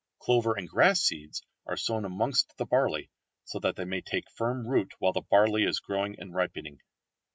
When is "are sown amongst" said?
1.67-2.57